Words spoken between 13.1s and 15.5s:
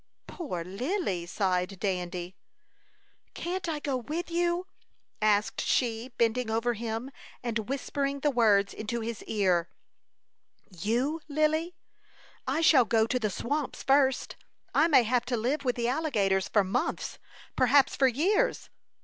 the swamps first. I may have to